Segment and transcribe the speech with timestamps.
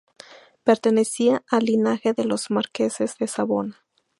[0.63, 3.85] Pertenecía al linaje de los marqueses de Savona.